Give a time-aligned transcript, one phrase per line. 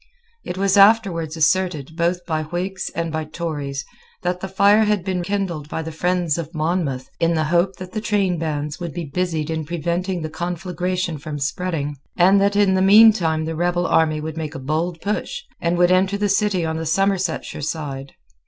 [0.43, 3.85] It was afterwards asserted, both by Whigs and by Tories,
[4.23, 7.91] that the fire had been kindled by the friends of Monmouth, in the hope that
[7.91, 12.81] the trainbands would be busied in preventing the conflagration from spreading, and that in the
[12.81, 16.77] meantime the rebel army would make a bold push, and would enter the city on
[16.77, 18.13] the Somersetshire side.